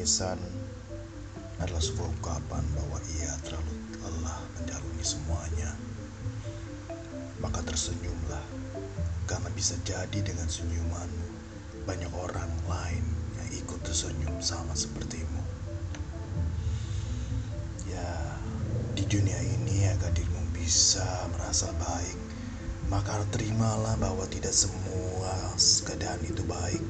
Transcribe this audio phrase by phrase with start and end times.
[0.00, 0.40] tangisan
[1.60, 5.76] adalah sebuah ungkapan bahwa ia terlalu lelah menjalani semuanya.
[7.36, 8.40] Maka tersenyumlah,
[9.28, 11.28] karena bisa jadi dengan senyumanmu
[11.84, 13.04] banyak orang lain
[13.36, 15.44] yang ikut tersenyum sama sepertimu.
[17.84, 18.40] Ya,
[18.96, 22.16] di dunia ini agar dirimu bisa merasa baik,
[22.88, 25.36] maka terimalah bahwa tidak semua
[25.84, 26.80] keadaan itu baik